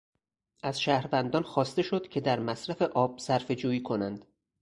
از 0.63 0.81
شهروندان 0.81 1.43
خواسته 1.43 1.81
شد 1.81 2.07
که 2.07 2.21
در 2.21 2.39
مصرف 2.39 2.81
آب، 2.81 3.19
صرفه 3.19 3.55
جویی 3.55 3.83
کنند. 3.83 4.25